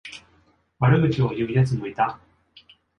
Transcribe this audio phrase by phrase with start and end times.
[0.79, 2.19] 悪口を言うやつもいた。